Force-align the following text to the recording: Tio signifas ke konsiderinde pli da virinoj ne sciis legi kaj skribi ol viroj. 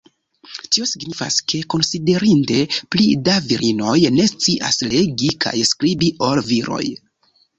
Tio 0.75 0.85
signifas 0.91 1.35
ke 1.51 1.59
konsiderinde 1.73 2.57
pli 2.95 3.05
da 3.29 3.35
virinoj 3.51 3.97
ne 4.15 4.25
sciis 4.31 4.81
legi 4.93 5.31
kaj 5.45 5.55
skribi 5.73 6.11
ol 6.29 6.45
viroj. 6.51 6.83